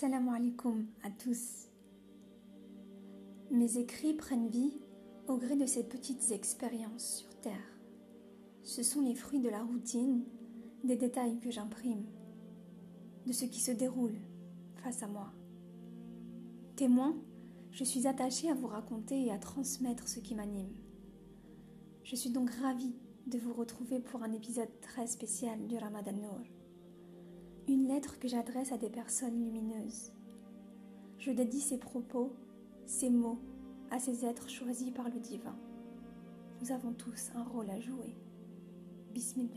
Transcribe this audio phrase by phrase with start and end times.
[0.00, 1.68] Salam alaikum à tous.
[3.50, 4.80] Mes écrits prennent vie
[5.28, 7.78] au gré de ces petites expériences sur Terre.
[8.62, 10.24] Ce sont les fruits de la routine,
[10.84, 12.06] des détails que j'imprime,
[13.26, 14.16] de ce qui se déroule
[14.76, 15.34] face à moi.
[16.76, 17.14] Témoin,
[17.70, 20.72] je suis attachée à vous raconter et à transmettre ce qui m'anime.
[22.04, 22.96] Je suis donc ravie
[23.26, 26.40] de vous retrouver pour un épisode très spécial du Ramadan Nour.
[27.70, 30.10] Une lettre que j'adresse à des personnes lumineuses.
[31.18, 32.32] Je dédie ces propos,
[32.84, 33.38] ces mots
[33.92, 35.54] à ces êtres choisis par le divin.
[36.60, 38.16] Nous avons tous un rôle à jouer.
[39.14, 39.54] Bismillah.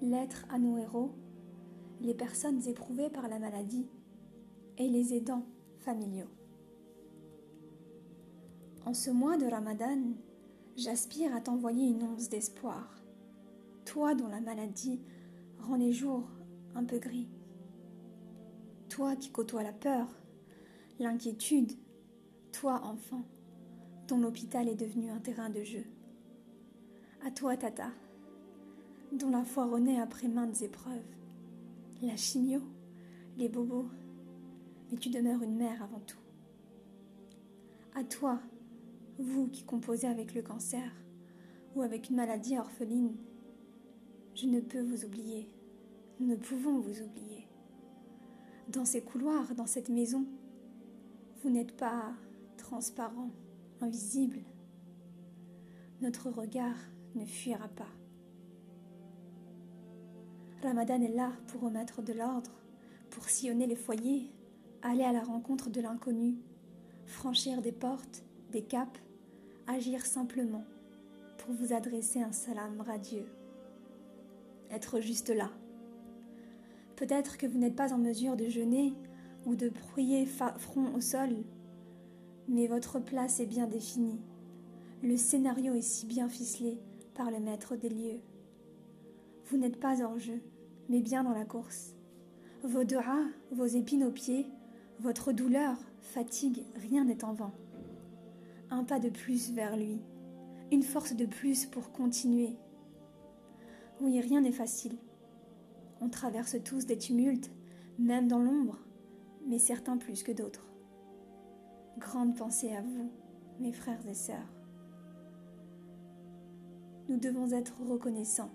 [0.00, 1.10] Lettre à nos héros,
[2.00, 3.86] les personnes éprouvées par la maladie
[4.78, 5.44] et les aidants
[5.80, 6.30] familiaux.
[8.86, 10.14] En ce mois de Ramadan,
[10.74, 12.96] j'aspire à t'envoyer une once d'espoir.
[13.84, 15.02] Toi dont la maladie
[15.60, 16.28] rend les jours
[16.74, 17.28] un peu gris.
[18.88, 20.08] Toi qui côtoies la peur,
[20.98, 21.72] l'inquiétude,
[22.52, 23.22] toi enfant,
[24.08, 25.84] dont l'hôpital est devenu un terrain de jeu.
[27.24, 27.90] À toi, Tata,
[29.12, 31.14] dont la foi renaît après maintes épreuves,
[32.02, 32.60] la chimio,
[33.36, 33.88] les bobos,
[34.90, 36.18] mais tu demeures une mère avant tout.
[37.94, 38.40] À toi,
[39.18, 40.90] vous qui composez avec le cancer
[41.74, 43.16] ou avec une maladie orpheline,
[44.34, 45.48] je ne peux vous oublier.
[46.18, 47.46] Nous ne pouvons vous oublier.
[48.68, 50.24] Dans ces couloirs, dans cette maison,
[51.42, 52.12] vous n'êtes pas
[52.56, 53.30] transparent,
[53.80, 54.40] invisible.
[56.00, 56.76] Notre regard
[57.14, 57.88] ne fuira pas.
[60.62, 62.52] Ramadan est là pour remettre de l'ordre,
[63.10, 64.30] pour sillonner les foyers,
[64.82, 66.36] aller à la rencontre de l'inconnu,
[67.06, 69.00] franchir des portes, des caps,
[69.66, 70.64] agir simplement
[71.38, 73.26] pour vous adresser un salam radieux
[74.70, 75.50] être juste là.
[76.96, 78.94] Peut-être que vous n'êtes pas en mesure de jeûner
[79.46, 81.30] ou de prier front au sol,
[82.48, 84.20] mais votre place est bien définie.
[85.02, 86.78] Le scénario est si bien ficelé
[87.14, 88.20] par le maître des lieux.
[89.46, 90.40] Vous n'êtes pas hors jeu,
[90.88, 91.94] mais bien dans la course.
[92.62, 94.46] Vos rats, vos épines aux pieds,
[94.98, 97.52] votre douleur, fatigue, rien n'est en vain.
[98.68, 99.98] Un pas de plus vers lui,
[100.70, 102.56] une force de plus pour continuer,
[104.00, 104.96] oui, rien n'est facile.
[106.00, 107.50] On traverse tous des tumultes,
[107.98, 108.78] même dans l'ombre,
[109.46, 110.66] mais certains plus que d'autres.
[111.98, 113.10] Grande pensée à vous,
[113.58, 114.54] mes frères et sœurs.
[117.08, 118.52] Nous devons être reconnaissants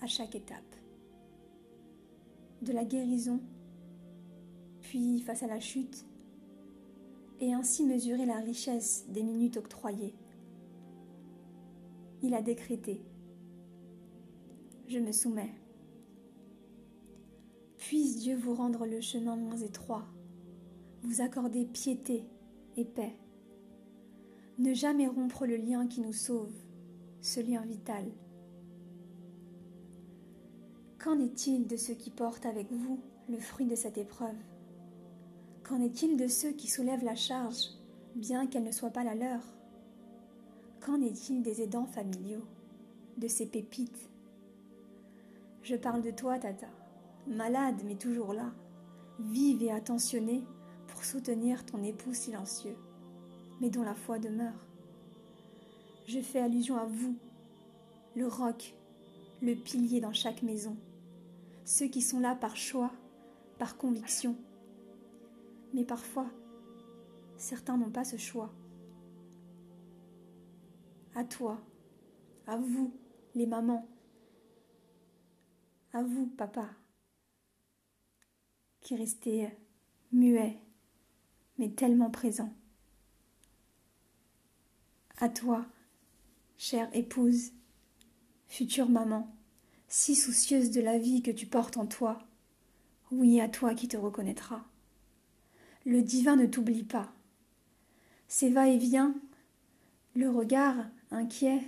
[0.00, 0.74] à chaque étape.
[2.62, 3.40] De la guérison,
[4.80, 6.04] puis face à la chute,
[7.38, 10.14] et ainsi mesurer la richesse des minutes octroyées.
[12.22, 13.00] Il a décrété
[14.90, 15.54] je me soumets.
[17.78, 20.04] Puisse Dieu vous rendre le chemin moins étroit,
[21.02, 22.24] vous accorder piété
[22.76, 23.14] et paix.
[24.58, 26.52] Ne jamais rompre le lien qui nous sauve,
[27.20, 28.04] ce lien vital.
[30.98, 32.98] Qu'en est-il de ceux qui portent avec vous
[33.28, 34.36] le fruit de cette épreuve?
[35.62, 37.68] Qu'en est-il de ceux qui soulèvent la charge,
[38.16, 39.42] bien qu'elle ne soit pas la leur?
[40.80, 42.44] Qu'en est-il des aidants familiaux,
[43.18, 44.10] de ces pépites
[45.62, 46.68] je parle de toi, Tata,
[47.26, 48.52] malade mais toujours là,
[49.18, 50.44] vive et attentionnée
[50.88, 52.76] pour soutenir ton époux silencieux,
[53.60, 54.66] mais dont la foi demeure.
[56.06, 57.16] Je fais allusion à vous,
[58.16, 58.74] le roc,
[59.42, 60.76] le pilier dans chaque maison,
[61.64, 62.90] ceux qui sont là par choix,
[63.58, 64.36] par conviction.
[65.72, 66.26] Mais parfois,
[67.36, 68.50] certains n'ont pas ce choix.
[71.14, 71.60] À toi,
[72.46, 72.92] à vous,
[73.34, 73.86] les mamans,
[75.92, 76.68] à vous, papa,
[78.80, 79.48] qui restez
[80.12, 80.58] muet,
[81.58, 82.52] mais tellement présent.
[85.18, 85.66] À toi,
[86.56, 87.52] chère épouse,
[88.48, 89.34] future maman,
[89.88, 92.18] si soucieuse de la vie que tu portes en toi,
[93.10, 94.64] oui à toi qui te reconnaîtra.
[95.84, 97.12] Le divin ne t'oublie pas.
[98.28, 99.14] Ses va-et-vient,
[100.14, 100.76] le regard
[101.10, 101.60] inquiet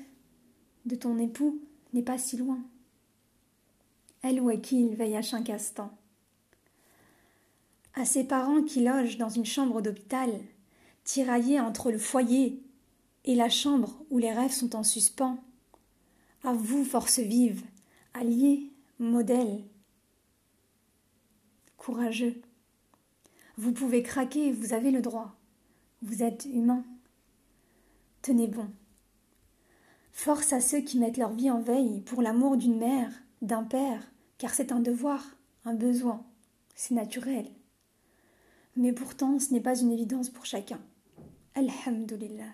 [0.86, 1.60] de ton époux
[1.92, 2.62] n'est pas si loin
[4.22, 5.90] elle ou à qui il veille à chaque instant.
[7.94, 10.30] À ses parents qui logent dans une chambre d'hôpital,
[11.04, 12.62] tiraillés entre le foyer
[13.24, 15.38] et la chambre où les rêves sont en suspens.
[16.44, 17.62] À vous, force vive,
[18.14, 19.62] alliés, modèles,
[21.76, 22.40] courageux.
[23.58, 25.36] Vous pouvez craquer, vous avez le droit.
[26.00, 26.84] Vous êtes humain.
[28.22, 28.68] Tenez bon.
[30.12, 33.10] Force à ceux qui mettent leur vie en veille pour l'amour d'une mère,
[33.40, 34.11] d'un père,
[34.42, 35.24] car c'est un devoir,
[35.64, 36.26] un besoin,
[36.74, 37.46] c'est naturel,
[38.74, 40.80] Mais pourtant, ce n'est pas une évidence pour chacun.
[41.54, 42.52] Alhamdulillah.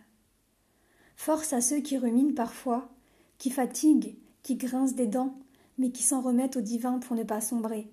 [1.17, 2.91] Force à ceux qui ruminent parfois,
[3.39, 5.39] qui fatiguent, qui grincent des dents,
[5.79, 7.91] mais qui s'en remettent au divin pour ne pas sombrer.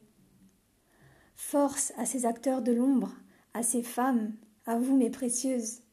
[1.38, 3.14] Force à ces acteurs de l'ombre,
[3.54, 4.34] à ces femmes,
[4.66, 5.84] à vous mes précieuses.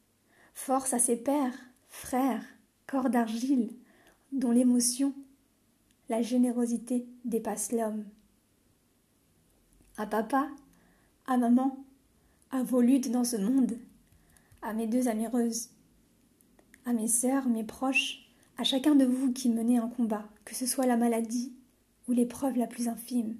[0.55, 1.57] Force à ces pères,
[1.87, 2.43] frères,
[2.85, 3.69] corps d'argile,
[4.33, 5.13] dont l'émotion,
[6.13, 8.05] la générosité dépasse l'homme.
[9.97, 10.47] À papa,
[11.25, 11.83] à maman,
[12.51, 13.79] à vos luttes dans ce monde,
[14.61, 15.69] à mes deux amoureuses,
[16.85, 20.67] à mes sœurs, mes proches, à chacun de vous qui menez un combat, que ce
[20.67, 21.51] soit la maladie
[22.07, 23.35] ou l'épreuve la plus infime.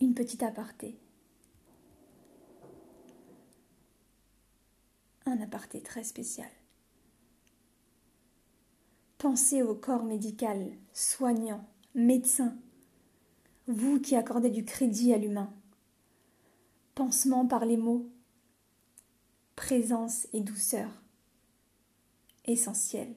[0.00, 0.98] Une petite aparté.
[5.26, 6.48] Un aparté très spécial.
[9.18, 11.64] Pensez au corps médical, soignant,
[11.94, 12.54] médecin,
[13.66, 15.50] vous qui accordez du crédit à l'humain.
[16.94, 18.10] Pansement par les mots,
[19.54, 20.90] présence et douceur.
[22.44, 23.14] Essentiel.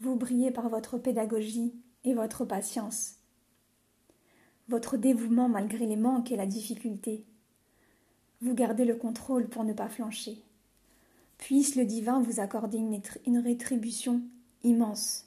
[0.00, 3.16] Vous brillez par votre pédagogie et votre patience,
[4.68, 7.24] votre dévouement malgré les manques et la difficulté.
[8.42, 10.44] Vous gardez le contrôle pour ne pas flancher.
[11.38, 14.22] Puisse le divin vous accorder une, rétribution
[14.64, 15.26] immense.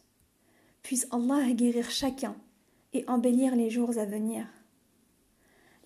[0.84, 2.36] Puisse Allah guérir chacun
[2.94, 4.46] et embellir les jours à venir.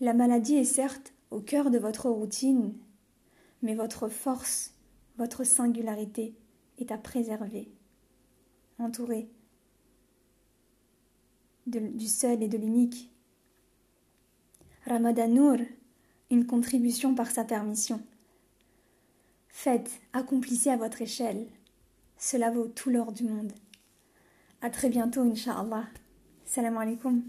[0.02, 2.74] La maladie est certes au cœur de votre routine,
[3.62, 4.74] mais votre force,
[5.18, 6.36] votre singularité
[6.80, 7.72] est à préserver.
[8.80, 9.30] Entouré
[11.66, 13.10] du seul et de l'unique.
[14.86, 15.58] Ramadanour,
[16.30, 18.02] une contribution par sa permission.
[19.58, 21.48] Faites, accomplissez à votre échelle.
[22.18, 23.54] Cela vaut tout l'or du monde.
[24.62, 25.86] À très bientôt, Inch'Allah.
[26.44, 27.24] Salam alaikum.